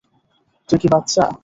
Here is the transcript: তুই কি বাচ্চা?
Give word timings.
তুই 0.69 0.77
কি 0.81 0.87
বাচ্চা? 0.93 1.23